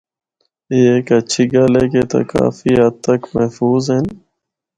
[0.71, 4.05] اے ہک ہچھی گل ہے کہ اِتھا کافی ہد تک محفوظ ہن۔